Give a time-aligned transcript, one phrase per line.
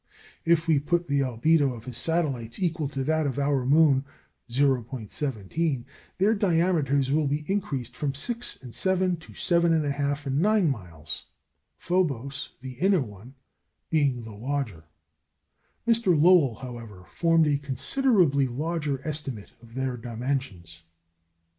[0.45, 4.03] If we put the albedo of his satellites equal to that of our moon,
[4.49, 5.85] 0·17,
[6.17, 11.25] their diameters will be increased from 6 and 7 to 7 1/2 and 9 miles,
[11.77, 13.35] Phobos, the inner one,
[13.91, 14.85] being the larger.
[15.87, 16.19] Mr.
[16.19, 20.81] Lowell, however, formed a considerably larger estimate of their dimensions.